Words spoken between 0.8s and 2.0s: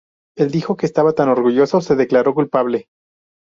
estaba tan orgulloso, se